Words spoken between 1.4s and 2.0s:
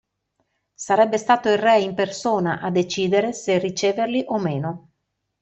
il Re in